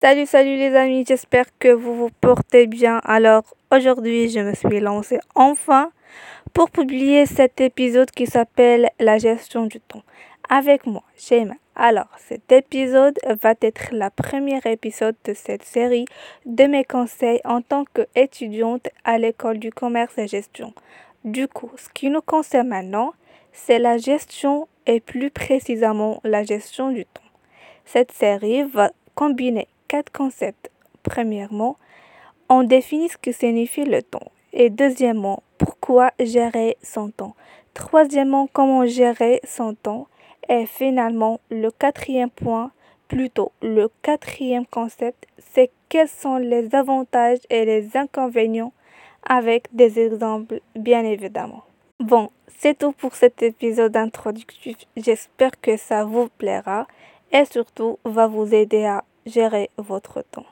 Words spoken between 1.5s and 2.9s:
que vous vous portez